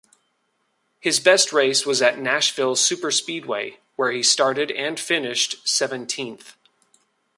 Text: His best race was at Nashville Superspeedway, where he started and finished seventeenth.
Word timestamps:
His 0.99 1.19
best 1.19 1.53
race 1.53 1.85
was 1.85 2.01
at 2.01 2.17
Nashville 2.17 2.73
Superspeedway, 2.73 3.77
where 3.97 4.11
he 4.11 4.23
started 4.23 4.71
and 4.71 4.99
finished 4.99 5.57
seventeenth. 5.63 6.55